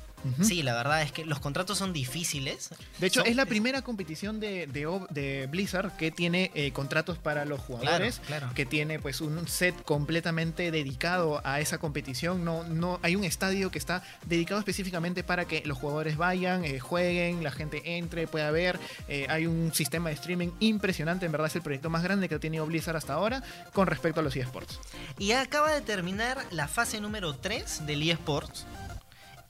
[0.43, 2.71] Sí, la verdad es que los contratos son difíciles.
[2.99, 6.73] De hecho, Son- es la primera competición de, de, O- de Blizzard que tiene eh,
[6.73, 8.21] contratos para los jugadores.
[8.27, 8.55] Claro, claro.
[8.55, 12.45] Que tiene pues un set completamente dedicado a esa competición.
[12.45, 16.79] No, no, hay un estadio que está dedicado específicamente para que los jugadores vayan, eh,
[16.81, 18.79] jueguen, la gente entre, pueda ver.
[19.09, 21.27] Eh, hay un sistema de streaming impresionante.
[21.27, 24.21] En verdad es el proyecto más grande que ha tenido Blizzard hasta ahora con respecto
[24.21, 24.79] a los eSports.
[25.19, 28.67] Y acaba de terminar la fase número 3 del eSports.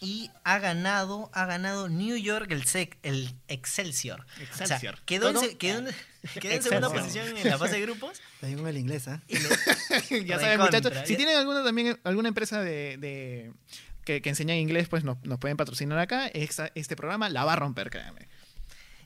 [0.01, 4.27] Y ha ganado, ha ganado New York el, sec- el Excelsior.
[4.41, 4.95] Excelsior.
[4.95, 5.95] O sea, quedó, en, quedó en-
[6.41, 8.21] quedó en segunda posición en la fase de grupos.
[8.41, 9.21] También con el inglés, ¿ah?
[9.29, 10.93] ya saben, muchachos.
[11.07, 13.53] Si tienen alguna también alguna empresa de, de-
[14.05, 16.27] que, que enseña inglés, pues nos, nos pueden patrocinar acá.
[16.29, 18.29] Esta- este programa la va a romper, créanme.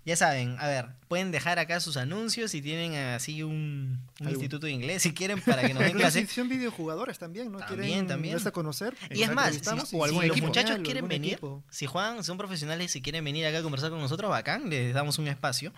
[0.09, 4.73] Ya saben, a ver, pueden dejar acá sus anuncios si tienen así un, instituto de
[4.73, 6.27] inglés, si quieren, para que nos den clase.
[6.27, 7.59] son videojugadores también, ¿no?
[7.59, 8.33] También, Quieren también.
[8.33, 8.97] darse a conocer.
[9.11, 11.63] Y es más, si, los muchachos quieren venir, equipo.
[11.69, 15.19] si Juan son profesionales y quieren venir acá a conversar con nosotros, bacán, les damos
[15.19, 15.75] un espacio.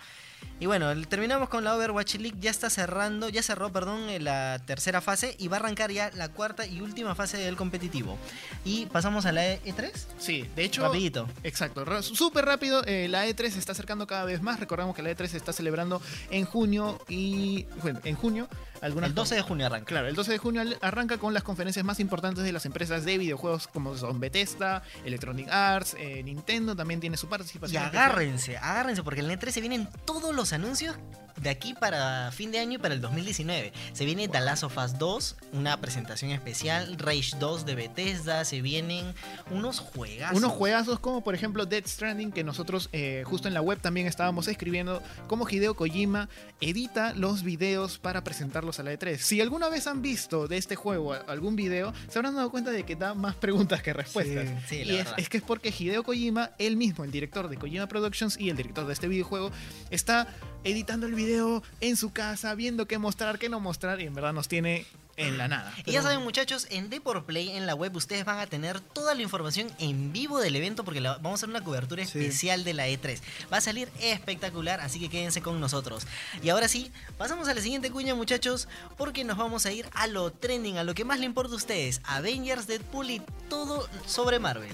[0.59, 4.61] Y bueno, terminamos con la Overwatch League, ya está cerrando, ya cerró, perdón, eh, la
[4.65, 8.15] tercera fase y va a arrancar ya la cuarta y última fase del competitivo.
[8.63, 10.83] Y pasamos a la E- E3, Sí, de hecho.
[10.83, 11.27] rapidito.
[11.43, 12.83] Exacto, súper rápido.
[12.85, 14.59] eh, la E3 se está acercando cada vez más.
[14.59, 15.99] Recordamos que la E3 se está celebrando
[16.29, 17.63] en junio y.
[17.81, 18.47] Bueno, en junio.
[18.81, 19.85] Algunas El 12 de junio arranca.
[19.85, 23.17] Claro, el 12 de junio arranca con las conferencias más importantes de las empresas de
[23.17, 27.83] videojuegos como son Bethesda, Electronic Arts, eh, Nintendo también tiene su Y participación.
[27.83, 28.03] especial.
[28.05, 30.95] agárrense, agárrense, porque en el E3 se vienen todos los anuncios
[31.37, 33.73] de aquí para fin de año y para el 2019.
[33.93, 38.61] Se viene The Last of Us 2, una presentación especial, Rage 2 de Bethesda, se
[38.61, 39.13] vienen
[39.49, 40.37] unos juegazos.
[40.37, 44.07] Unos juegazos como por ejemplo Dead Stranding que nosotros eh, justo en la web también
[44.07, 49.17] estábamos escribiendo cómo Hideo Kojima edita los videos para presentarlos a la E3.
[49.17, 52.83] Si alguna vez han visto de este juego algún video, se habrán dado cuenta de
[52.83, 54.49] que da más preguntas que respuestas.
[54.67, 57.87] Sí, y es, es que es porque Hideo Kojima, él mismo, el director de Kojima
[57.87, 59.51] Productions y el director de este videojuego,
[59.89, 60.27] está
[60.63, 64.33] editando el video en su casa, viendo qué mostrar, qué no mostrar y en verdad
[64.33, 64.85] nos tiene
[65.17, 65.73] en la nada.
[65.85, 66.89] Y ya saben muchachos, en
[67.25, 70.83] Play en la web ustedes van a tener toda la información en vivo del evento
[70.83, 72.19] porque la- vamos a hacer una cobertura Sí.
[72.19, 73.21] especial de la E3.
[73.51, 76.07] Va a salir espectacular, así que quédense con nosotros.
[76.41, 80.07] Y ahora sí, pasamos a la siguiente cuña muchachos porque nos vamos a ir a
[80.07, 84.39] lo trending, a lo que más le importa a ustedes, Avengers, Deadpool y todo sobre
[84.39, 84.71] Marvel.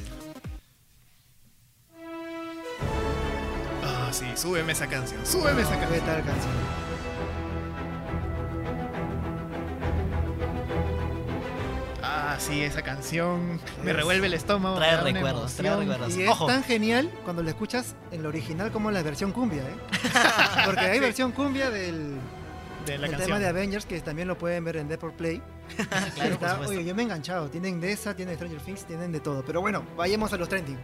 [3.84, 6.06] Ah, sí, súbeme esa canción, súbeme esa ¿Qué canción.
[6.06, 6.87] tal canción?
[12.38, 14.76] Ah, sí, esa canción me Es- revuelve el estómago.
[14.78, 16.15] Trae recuerdos, trae recuerdos.
[16.15, 16.45] Y es Ojo.
[16.45, 19.76] tan genial cuando lo escuchas en la original como en la versión cumbia, ¿eh?
[20.65, 22.15] Porque hay versión cumbia del,
[22.86, 23.26] De la canción.
[23.28, 25.41] tema de Avengers que también lo pueden ver en Deport Play.
[26.15, 27.50] claro, Está- oye, yo me he enganchado.
[27.50, 29.43] Tienen de esa, tienen Stranger Things, tienen de todo.
[29.43, 30.78] Pero bueno, vayamos a los trending.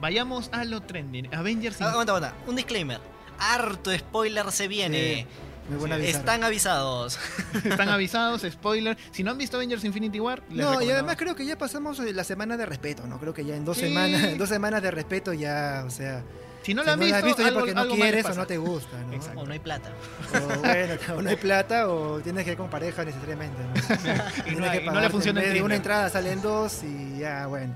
[0.00, 1.32] Vayamos a lo trending.
[1.34, 2.36] Avengers Ah, aguanta, aguanta.
[2.46, 3.00] Un disclaimer.
[3.38, 5.26] Harto spoiler se viene.
[5.68, 6.06] Buena Sí.
[6.06, 7.18] Están avisados.
[7.64, 8.96] están avisados, spoiler.
[9.10, 11.98] Si no han visto Avengers Infinity War, les No, y además creo que ya pasamos
[12.00, 13.18] eh, la semana de respeto, ¿no?
[13.18, 13.84] Creo que ya en dos Sí.
[13.88, 16.22] semanas, en dos semanas de respeto ya, o sea,
[16.62, 18.46] si no si la han visto, has visto ya algo, porque no quieres o no
[18.46, 19.12] te gusta, ¿no?
[19.12, 19.40] Exacto.
[19.40, 19.90] O no hay plata.
[20.34, 24.52] O bueno, o no hay plata o tienes que ir con pareja necesariamente, ¿no?
[24.52, 27.74] Y no, que y no le funciona en una entrada salen dos y ya, bueno.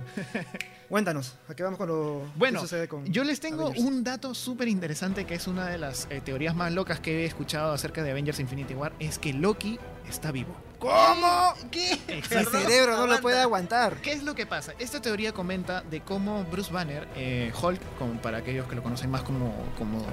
[0.92, 3.82] Cuéntanos, ¿a qué vamos con lo Bueno, qué sucede con Yo les tengo Avengers?
[3.82, 7.24] un dato súper interesante que es una de las eh, teorías más locas que he
[7.24, 8.92] escuchado acerca de Avengers Infinity War.
[8.98, 10.54] Es que Loki está vivo.
[10.78, 11.54] ¿Cómo?
[11.70, 11.98] ¿Qué?
[12.08, 14.02] Mi Perdón, cerebro no lo puede aguantar.
[14.02, 14.74] ¿Qué es lo que pasa?
[14.78, 19.10] Esta teoría comenta de cómo Bruce Banner, eh, Hulk, como para aquellos que lo conocen
[19.10, 20.04] más como, como,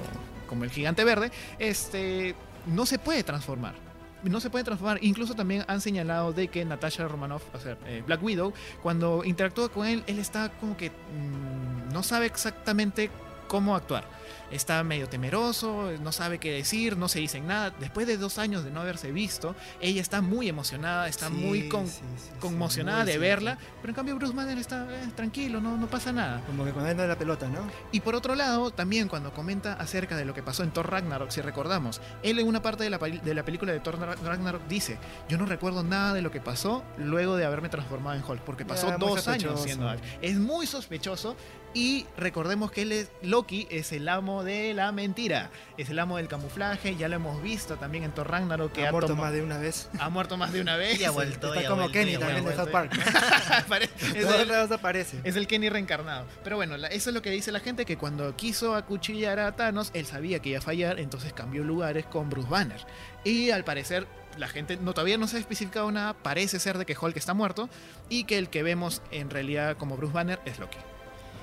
[0.48, 3.89] como el gigante verde, este, no se puede transformar.
[4.22, 4.98] No se puede transformar.
[5.02, 8.52] Incluso también han señalado de que Natasha Romanoff, o sea, eh, Black Widow,
[8.82, 13.10] cuando interactúa con él, él está como que mm, no sabe exactamente
[13.48, 14.04] cómo actuar.
[14.50, 17.70] Está medio temeroso, no sabe qué decir, no se dice nada.
[17.78, 21.68] Después de dos años de no haberse visto, ella está muy emocionada, está Sí, muy
[21.68, 25.60] con, sí, sí, conmocionada muy de verla, pero en cambio Bruce Banner está eh, tranquilo,
[25.60, 26.40] no, no pasa nada.
[26.46, 27.60] Como que con él no la pelota, ¿no?
[27.92, 31.30] Y por otro lado, también cuando comenta acerca de lo que pasó en Thor Ragnarok,
[31.30, 34.66] si recordamos, él en una parte de la, de la película de Thor Ra- Ragnarok
[34.68, 38.40] dice, yo no recuerdo nada de lo que pasó luego de haberme transformado en Hulk,
[38.42, 40.00] porque pasó Ya, dos años siendo Hulk.
[40.22, 41.36] Es muy sospechoso
[41.72, 46.18] y recordemos que él es, Loki es el amo de la mentira, es el amo
[46.18, 49.32] del camuflaje, ya lo hemos visto también en Thor Ragnarok, que ha ha, muerto más
[49.32, 49.88] de una vez.
[49.98, 51.00] ha muerto más de una vez.
[51.00, 51.48] Y ha vuelto.
[51.48, 52.54] Está y como vuelto, Kenny también de.
[52.54, 52.92] South Park.
[54.14, 55.20] Es el- aparece.
[55.24, 56.26] es el Kenny reencarnado.
[56.44, 59.52] Pero bueno, la- eso es lo que dice la gente, que cuando quiso acuchillar a
[59.56, 62.80] Thanos, él sabía que iba a fallar, entonces cambió lugares con Bruce Banner.
[63.24, 64.06] Y al parecer,
[64.36, 67.34] la gente no, todavía no se ha especificado nada, parece ser de que Hulk está
[67.34, 67.68] muerto
[68.08, 70.78] y que el que vemos en realidad como Bruce Banner es Loki.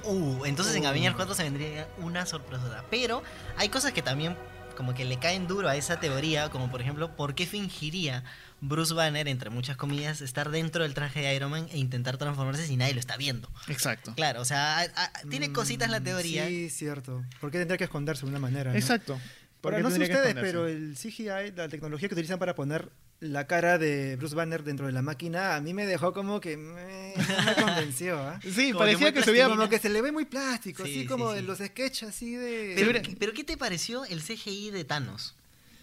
[0.08, 0.88] Uh, entonces en Uh.
[0.88, 2.84] Avengers 4 se vendría una sorpresa.
[2.90, 3.24] Pero
[3.58, 4.36] hay cosas que también
[4.76, 8.24] como que le caen duro a esa teoría, como por ejemplo, ¿por qué fingiría
[8.62, 12.68] Bruce Banner, entre muchas comillas, estar dentro del traje de Iron Man e intentar transformarse
[12.68, 13.50] si nadie lo está viendo?
[13.70, 14.14] Exacto.
[14.16, 16.48] Claro, o sea, a- a- tiene cositas la Mm, teoría.
[16.48, 17.24] Sí, cierto.
[17.42, 18.72] ¿Por qué tendría que esconderse de una manera?
[18.72, 18.78] ¿no?
[18.78, 19.14] Exacto.
[19.14, 23.48] Ahora, Porque no sé ustedes, pero el CGI, la tecnología que utilizan para poner la
[23.48, 27.14] cara de Bruce Banner dentro de la máquina a mí me dejó como que me,
[27.60, 28.40] convenció, ¿ah?
[28.44, 30.92] Sí, Como parecía que que, se veía Como que se le ve muy plástico, Sí,
[30.92, 31.40] así sí, como sí.
[31.40, 32.74] en los sketches así de...
[32.76, 35.36] Pero, hubiera- ¿pero qué te pareció el CGI de Thanos?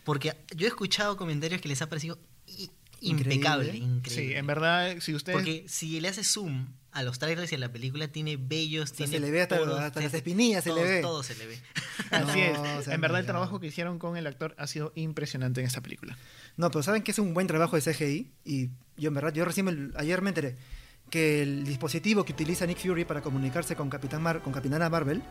[0.05, 2.19] Porque yo he escuchado comentarios que les ha parecido
[3.11, 3.35] Increíble.
[3.35, 4.11] impecable, increíble.
[4.11, 5.37] Sí, en verdad, si ustedes...
[5.37, 8.87] Porque si le haces zoom a los trailers y a la película, tiene bellos, O
[8.95, 11.01] sea, tiene se le ve hasta- poros, hasta las espinillas se le todo- ve.
[11.01, 11.59] Todo se le ve.
[12.11, 12.59] Así No, es.
[12.79, 15.67] o sea, en verdad, el trabajo que hicieron con el actor ha sido impresionante en
[15.67, 16.17] esta película.
[16.57, 19.45] No, pero saben que es un buen trabajo de CGI y yo en verdad, yo
[19.45, 20.57] recién me- ayer me enteré
[21.11, 25.23] que el dispositivo que utiliza Nick Fury para comunicarse con, Capitán Mar- con Capitana Marvel,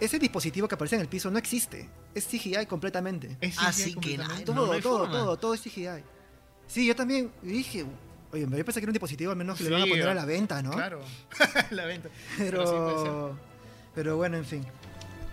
[0.00, 3.36] ese dispositivo que aparece en el piso no existe, es CGI completamente.
[3.40, 6.02] Es Ah, CGI sí que no, todo, no todo, todo, todo es CGI.
[6.66, 7.84] Sí, yo también dije,
[8.32, 10.08] oye, yo pensé que era un dispositivo al menos que le van a Sí, poner
[10.08, 10.72] a la venta, ¿no?
[10.72, 11.00] Claro,
[11.70, 12.08] la venta.
[12.38, 13.40] Pero, sí puede ser.
[13.94, 14.66] pero bueno, en fin.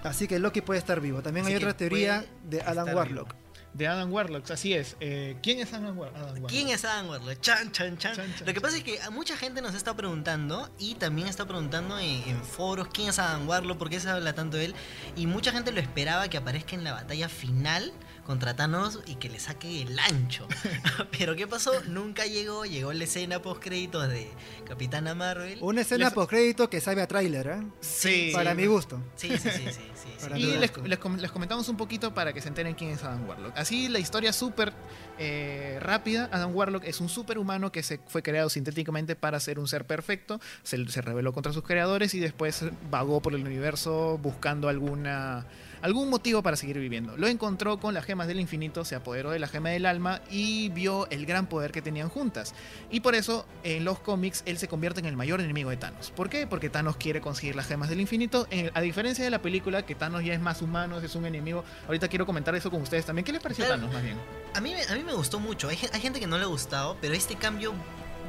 [0.04, 1.22] Así que Loki puede estar vivo.
[1.22, 3.30] También Así hay otra teoría de estar Warlock.
[3.30, 3.44] vivo.
[3.74, 4.96] De Adam Warlock, así es.
[5.00, 6.50] Eh, ¿Quién es Adam, War- Adam Warlock?
[6.52, 7.40] ¿Quién es Adam Warlock?
[7.42, 8.16] Chan, chan, chan.
[8.16, 8.62] Chan, chan, Lo que chan.
[8.62, 12.44] pasa es que a mucha gente nos está preguntando y también está preguntando en, en
[12.44, 14.76] foros quién es Adam Warlock, por qué se habla tanto de él.
[15.16, 17.92] Y mucha gente lo esperaba que aparezca en la batalla final
[18.26, 20.48] contra Thanos y que le saque el ancho.
[21.18, 21.72] Pero ¿qué pasó?
[21.88, 24.30] Nunca llegó, llegó la escena post créditos de
[24.66, 25.58] Capitana Marvel.
[25.62, 27.64] Una escena Les- post crédito que sabe a tráiler, ¿eh?
[27.82, 28.32] Sí.
[28.34, 29.00] Para mi gusto.
[29.16, 30.24] Sí, sí, sí, sí, sí, sí.
[30.24, 33.04] Para Y les, les com- les comentamos un poquito para que se enteren quién es
[33.04, 33.58] Adam Warlock.
[33.58, 34.74] Así la historia súper
[35.18, 36.30] eh, rápida.
[36.32, 40.40] Adam Warlock es un superhumano que se fue creado sintéticamente para ser un ser perfecto.
[40.64, 45.46] Se, se rebeló contra sus creadores y después vagó por el universo buscando alguna
[45.82, 47.18] algún motivo para seguir viviendo.
[47.18, 50.70] Lo encontró con las gemas del infinito, se apoderó de la gema del alma y
[50.70, 52.56] vio el gran poder que tenían juntas.
[52.90, 56.12] Y por eso en los cómics él se convierte en el mayor enemigo de Thanos.
[56.12, 56.48] ¿Por qué?
[56.48, 58.48] Porque Thanos quiere conseguir las gemas del infinito.
[58.74, 61.64] A diferencia de la película, que Thanos ya es más humano, es un enemigo.
[61.88, 63.26] Ahorita quiero comentar eso con ustedes también.
[63.26, 63.82] ¿Qué les pareció Claro.
[63.82, 64.18] Thanos más bien?
[64.56, 65.70] A mí, me- a mí me gustó mucho.
[65.70, 67.74] Hay, hay gente que no le ha gustado, pero este cambio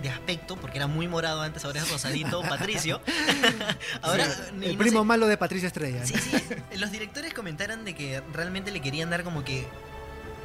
[0.02, 3.00] de aspecto, porque era muy morado antes, ahora es rosadito, Patricio.
[4.02, 4.26] ahora,
[4.60, 6.04] y El no primo sé- malo de Patricia Estrella.
[6.06, 6.36] Sí, sí.
[6.78, 9.66] Los directores comentaron de que realmente le querían dar como que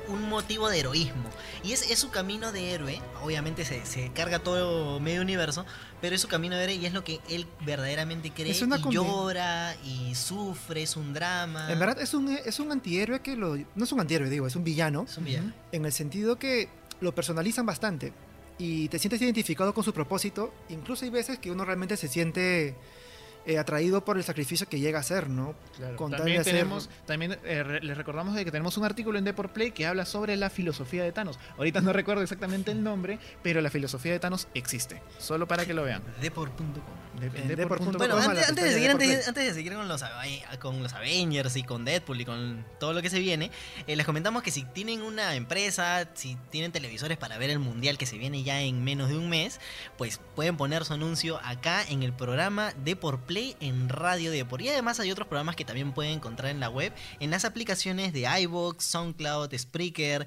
[0.10, 1.30] un motivo de heroísmo.
[1.64, 3.02] Y es, es su camino de héroe.
[3.24, 5.66] Obviamente se, se carga todo medio universo,
[6.02, 8.52] pero es su camino de héroe y es lo que él verdaderamente cree.
[8.52, 11.72] Es una y llora y sufre, es un drama.
[11.72, 13.56] En verdad es un, es un antihéroe que lo...
[13.76, 15.06] No es un antihéroe, digo, es un villano.
[15.08, 15.54] Es un villano.
[15.72, 16.70] En el sentido que
[17.02, 18.14] lo personalizan bastante.
[18.58, 20.54] Y te sientes identificado con su propósito.
[20.70, 22.76] Incluso hay veces que uno realmente se siente
[23.50, 25.56] eh, atraído por el sacrificio que llega a hacer, ¿no?
[25.96, 29.26] Con de También hacer- tenemos, también eh, les recordamos de que tenemos un artículo en
[29.26, 31.40] Deport Play que habla sobre la filosofía de Thanos.
[31.58, 35.02] Ahorita no recuerdo exactamente el nombre, pero la filosofía de Thanos existe.
[35.18, 36.04] Solo para que lo vean.
[36.20, 36.70] De- Deport.com.
[37.48, 37.94] Deport.com.
[37.98, 41.64] Bueno, antes, de seguir, de antes, de seguir con los, Ave- con los Avengers y
[41.64, 43.52] con Deadpool y con todo lo que se viene,
[43.88, 47.98] eh, les comentamos que si tienen una empresa, si tienen televisores para ver el mundial
[47.98, 49.60] que se viene ya en menos de un mes,
[49.98, 54.64] pues pueden poner su anuncio acá en el programa Deport Play en Radio Deport.
[54.64, 58.14] Y además hay otros programas que también pueden encontrar en la web, en las aplicaciones
[58.14, 60.26] de iVoox, SoundCloud, Spreaker.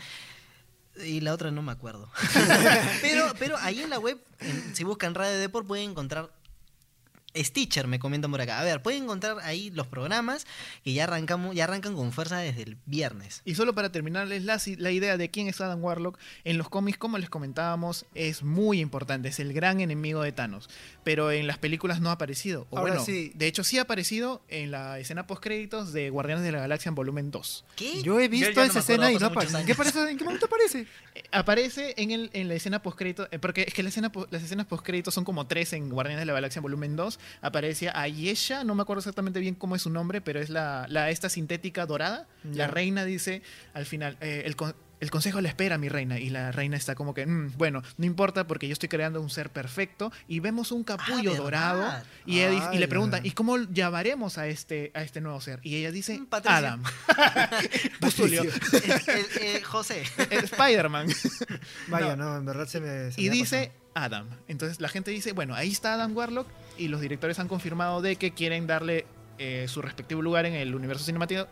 [1.04, 2.10] Y la otra no me acuerdo.
[3.00, 4.18] pero, pero ahí en la web,
[4.74, 6.30] si buscan Radio Deport, pueden encontrar
[7.36, 8.60] Stitcher, me comentan por acá.
[8.60, 10.46] A ver, pueden encontrar ahí los programas
[10.84, 13.42] que ya arrancamos, ya arrancan con fuerza desde el viernes.
[13.44, 16.98] Y solo para terminarles la, la idea de quién es Adam Warlock, en los cómics,
[16.98, 20.68] como les comentábamos, es muy importante, es el gran enemigo de Thanos.
[21.04, 22.66] Pero en las películas no ha aparecido.
[22.70, 23.32] O Ahora bueno, sí.
[23.34, 26.88] de hecho sí ha aparecido en la escena post créditos de Guardianes de la Galaxia
[26.90, 27.64] en volumen 2.
[27.76, 28.02] ¿Qué?
[28.02, 29.58] Yo he visto no esa escena y no aparece.
[29.58, 29.80] ¿En qué, años.
[29.88, 30.10] aparece?
[30.10, 30.86] ¿En qué momento aparece?
[31.14, 34.26] Eh, Aparece en, el, en la escena post créditos, porque es que la escena, po-
[34.30, 37.18] las escenas post créditos son como tres en Guardianes de la Galaxia en volumen 2.
[37.40, 41.10] Aparece Ayesha, no me acuerdo exactamente bien cómo es su nombre, pero es la, la
[41.10, 42.26] esta sintética dorada.
[42.52, 43.42] La reina dice
[43.74, 44.56] al final, eh, el,
[45.00, 46.18] el consejo la espera, mi reina.
[46.20, 49.30] Y la reina está como que, "Mm, bueno, no importa porque yo estoy creando un
[49.30, 50.12] ser perfecto.
[50.28, 51.92] Y vemos un capullo Ah, dorado.
[52.24, 55.58] Y, ella dice- y le preguntan, ¿y cómo llamaremos a este, a este nuevo ser?
[55.64, 56.56] Y ella dice, Mm, Patricio.
[56.56, 56.82] Adam.
[58.00, 58.42] Patricio.
[58.44, 60.02] Eh, eh, José.
[60.30, 61.08] Spider-Man.
[61.88, 63.10] Vaya, no, en verdad se me.
[63.12, 64.28] se y me dice Adam.
[64.48, 66.46] Entonces la gente dice, bueno, ahí está Adam Warlock
[66.78, 69.06] y los directores han confirmado de que quieren darle
[69.44, 71.04] eh, su respectivo lugar en el universo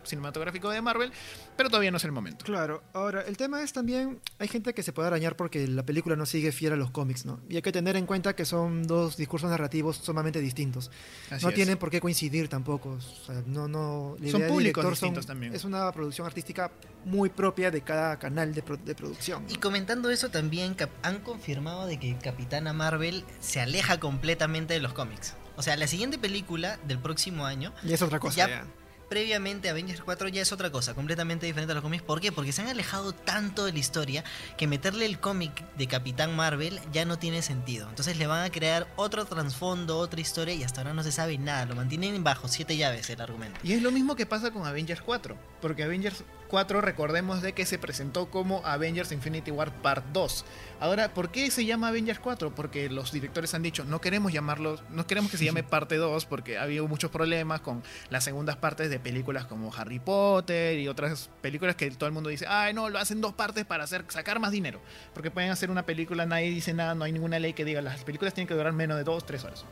[0.04, 1.12] cinematográfico de Marvel,
[1.56, 2.44] pero todavía no es el momento.
[2.44, 6.14] Claro, ahora el tema es también, hay gente que se puede arañar porque la película
[6.16, 7.40] no sigue fiel a los cómics, ¿no?
[7.48, 10.90] Y hay que tener en cuenta que son dos discursos narrativos sumamente distintos.
[11.30, 11.54] Así no es.
[11.54, 12.90] tienen por qué coincidir tampoco.
[12.90, 15.54] O sea, no, no, la Son idea públicos director distintos también.
[15.54, 16.70] Es una producción artística
[17.04, 19.44] muy propia de cada canal de, pro- de producción.
[19.46, 19.52] ¿no?
[19.52, 24.92] Y comentando eso también han confirmado de que Capitana Marvel se aleja completamente de los
[24.92, 25.34] cómics.
[25.60, 28.36] O sea, la siguiente película del próximo año Y es otra cosa.
[28.36, 28.64] Ya- ya.
[29.10, 32.02] previamente Avengers 4 ya es otra cosa, completamente diferente a los cómics.
[32.04, 32.30] ¿Por qué?
[32.32, 34.24] Porque se han alejado tanto de la historia
[34.56, 37.88] que meterle el cómic de Capitán Marvel ya no tiene sentido.
[37.88, 41.36] Entonces le van a crear otro trasfondo, otra historia y hasta ahora no se sabe
[41.38, 41.66] nada.
[41.66, 43.58] Lo mantienen bajo siete llaves el argumento.
[43.64, 47.64] Y es lo mismo que pasa con Avengers 4, porque Avengers 4 recordemos de que
[47.64, 50.44] se presentó como Avengers Infinity War Part 2.
[50.80, 52.54] Ahora, ¿por qué se llama Avengers 4?
[52.54, 56.26] Porque los directores han dicho, no queremos llamarlo, no queremos que se llame parte 2
[56.26, 60.88] porque ha habido muchos problemas con las segundas partes de películas como Harry Potter y
[60.88, 64.04] otras películas que todo el mundo dice, ay no, lo hacen dos partes para hacer,
[64.08, 64.80] sacar más dinero.
[65.14, 68.02] Porque pueden hacer una película, nadie dice nada, no hay ninguna ley que diga, las
[68.02, 69.64] películas tienen que durar menos de 2, 3 horas.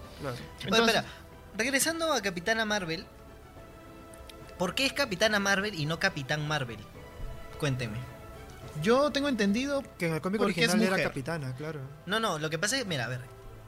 [0.63, 1.05] Entonces- espera,
[1.57, 3.05] regresando a Capitana Marvel,
[4.59, 6.79] ¿por qué es Capitana Marvel y no Capitán Marvel?
[7.59, 7.99] Cuénteme.
[8.83, 11.81] Yo tengo entendido Que en el cómic Porque original era capitana, claro.
[12.07, 13.21] No, no, lo que pasa es, mira, a ver,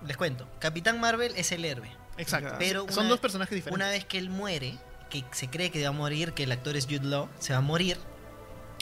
[0.06, 0.48] les cuento.
[0.60, 1.90] Capitán Marvel es el héroe.
[2.16, 2.54] Exacto.
[2.58, 3.74] Pero Son una- dos personajes diferentes.
[3.74, 6.76] Una vez que él muere, que se cree que va a morir, que el actor
[6.76, 7.96] es Jude Law, se va a morir.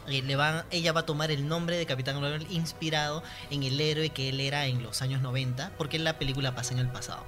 [0.08, 3.80] Eh, le van, ella va a tomar el nombre de Capitán Marvel inspirado en el
[3.80, 7.24] héroe que él era en los años 90, porque la película pasa en el pasado.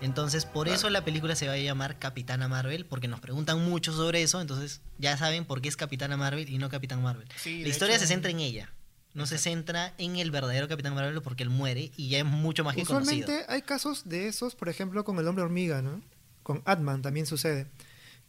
[0.00, 3.92] Entonces, por eso la película se va a llamar Capitana Marvel, porque nos preguntan mucho
[3.92, 7.28] sobre eso, entonces ya saben por qué es Capitana Marvel y no Capitán Marvel.
[7.36, 8.72] Sí, la historia hecho- se centra en ella,
[9.14, 12.64] no se centra en el verdadero Capitán Marvel porque él muere y ya es mucho
[12.64, 13.26] más que conocido.
[13.48, 16.00] Hay casos de esos, por ejemplo, con el hombre hormiga, ¿no?
[16.42, 17.66] Con Atman también sucede.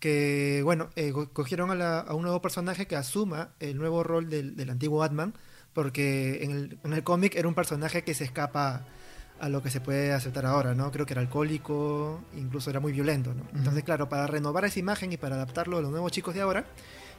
[0.03, 4.03] Que, bueno, eh, co- cogieron a, la- a un nuevo personaje que asuma el nuevo
[4.03, 5.33] rol del, del antiguo Atman,
[5.71, 8.85] porque en el, en el cómic era un personaje que se escapa
[9.39, 10.91] a lo que se puede aceptar ahora, ¿no?
[10.91, 13.43] Creo que era alcohólico, incluso era muy violento, ¿no?
[13.55, 16.65] Entonces, claro, para renovar esa imagen y para adaptarlo a los nuevos chicos de ahora,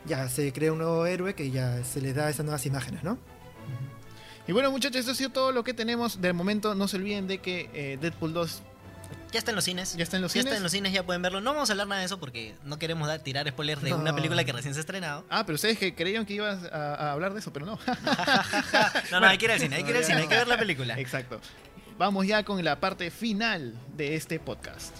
[0.05, 3.16] ya se crea un nuevo héroe que ya se le da esas nuevas imágenes, ¿no?
[4.47, 6.75] Y bueno, muchachos, eso ha sido todo lo que tenemos del momento.
[6.75, 8.62] No se olviden de que eh, Deadpool 2
[9.35, 9.97] Ya está en los cines.
[9.97, 10.47] ya está en los Ya cines.
[10.47, 11.40] está en los cines, ya pueden verlo.
[11.40, 14.14] No vamos a hablar nada de eso porque no queremos dar, tirar spoilers de una
[14.14, 15.25] película que recién se ha estrenado.
[15.29, 17.77] Ah, pero ustedes que creían que ibas a, a hablar de eso, pero no.
[19.11, 20.47] no, no, hay que ir al cine, hay que ir al cine, hay que ver
[20.47, 20.99] la película.
[21.01, 21.40] Exacto.
[21.99, 24.94] Vamos ya con la parte final de este podcast.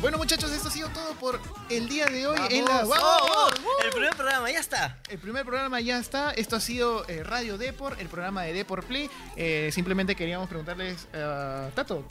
[0.00, 2.38] Bueno muchachos, esto ha sido todo por el día de hoy.
[2.50, 2.84] en la...
[2.84, 2.88] ¡Vamos!
[2.98, 3.54] ¡Vamos!
[3.84, 4.98] El primer programa, ya está.
[5.10, 6.30] El primer programa ya está.
[6.30, 9.10] Esto ha sido eh, Radio Depor, el programa de Depor Play.
[9.36, 12.04] Eh, simplemente queríamos preguntarles, a Tato,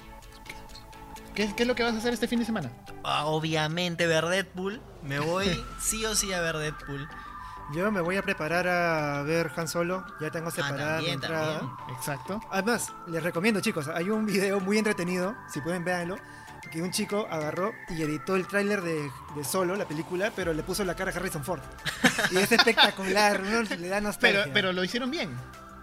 [1.33, 2.71] ¿qué, qué es lo que vas a hacer este fin de semana?
[3.03, 4.79] Ah, Obviamente ver Deadpool.
[5.01, 5.47] Me voy
[5.81, 7.07] sí o sí a ver Deadpool.
[7.73, 11.59] Yo me voy a preparar a ver Han Solo, ya tengo separada mi también, entrada.
[11.59, 11.97] también.
[11.97, 12.39] Exacto.
[12.51, 16.17] Además, les recomiendo, chicos, hay un video muy entretenido, si pueden véanlo,
[16.69, 20.63] que un chico agarró y editó el tráiler de, de Solo, la película, pero le
[20.63, 21.61] puso la cara a Harrison Ford.
[22.31, 24.41] Y es espectacular, uno le da nostalgia.
[24.43, 25.29] Pero, pero lo hicieron bien.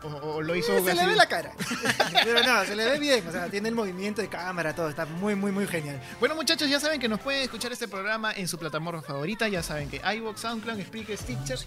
[0.06, 1.00] O, o lo hizo Eh, se así?
[1.00, 1.52] le ve la cara.
[2.24, 5.06] Pero no, se le ve bien, o sea, tiene el movimiento de cámara, todo, está
[5.06, 6.00] muy, muy, muy genial.
[6.20, 9.48] Bueno muchachos, ya saben que nos pueden escuchar este programa en su plataforma favorita.
[9.48, 11.58] Ya saben que iVoox, SoundCloud, Spreaker, Stitcher.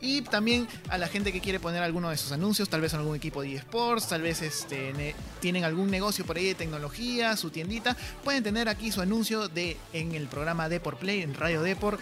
[0.00, 3.00] Y también a la gente que quiere poner alguno de sus anuncios, tal vez en
[3.00, 7.34] algún equipo de eSports, tal vez este, ne- tienen algún negocio por ahí de tecnología,
[7.36, 11.62] su tiendita, pueden tener aquí su anuncio de en el programa Depor Play, en Radio
[11.62, 11.98] Depor.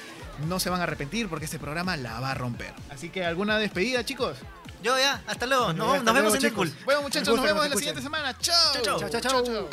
[0.48, 2.72] No se van a arrepentir porque este programa la va a romper.
[2.90, 4.38] Así que alguna despedida, chicos.
[4.84, 5.72] Yo ya, hasta luego.
[5.72, 6.42] Nos vemos luego, en.
[6.42, 6.72] Deadpool.
[6.84, 8.38] Bueno muchachos, nos vemos en la siguiente semana.
[8.38, 8.74] Chao.
[8.74, 9.08] Chau, chau.
[9.08, 9.70] Chao, chao, chao.